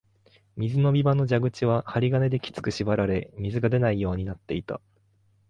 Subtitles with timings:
[0.55, 4.81] 水飲み場の蛇口は針金できつく縛られ、水が出ないようになっていた